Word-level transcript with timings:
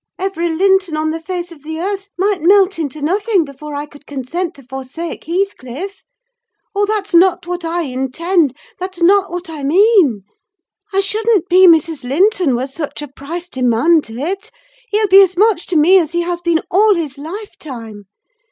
Every 0.17 0.49
Linton 0.49 0.97
on 0.97 1.11
the 1.11 1.19
face 1.21 1.51
of 1.51 1.61
the 1.61 1.79
earth 1.79 2.09
might 2.17 2.41
melt 2.41 2.79
into 2.79 3.03
nothing 3.03 3.45
before 3.45 3.75
I 3.75 3.85
could 3.85 4.07
consent 4.07 4.55
to 4.55 4.63
forsake 4.63 5.25
Heathcliff. 5.25 6.03
Oh, 6.75 6.87
that's 6.87 7.13
not 7.13 7.45
what 7.45 7.63
I 7.63 7.81
intend—that's 7.83 8.99
not 9.03 9.29
what 9.29 9.47
I 9.47 9.61
mean! 9.63 10.23
I 10.91 11.01
shouldn't 11.01 11.47
be 11.49 11.67
Mrs. 11.67 12.03
Linton 12.03 12.55
were 12.55 12.65
such 12.65 13.03
a 13.03 13.07
price 13.07 13.47
demanded! 13.47 14.49
He'll 14.89 15.07
be 15.07 15.21
as 15.21 15.37
much 15.37 15.67
to 15.67 15.75
me 15.75 15.99
as 15.99 16.13
he 16.13 16.21
has 16.21 16.41
been 16.41 16.61
all 16.71 16.95
his 16.95 17.19
lifetime. 17.19 18.05